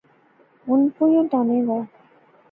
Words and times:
ہن 0.67 0.79
کوئیاں 0.97 1.23
ٹالے 1.31 1.57
وہا 1.67 1.81